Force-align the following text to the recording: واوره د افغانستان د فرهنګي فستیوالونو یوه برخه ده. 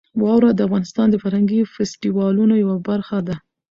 واوره 0.21 0.51
د 0.53 0.59
افغانستان 0.67 1.07
د 1.09 1.15
فرهنګي 1.23 1.59
فستیوالونو 1.73 2.53
یوه 2.63 2.77
برخه 2.87 3.17
ده. 3.27 3.35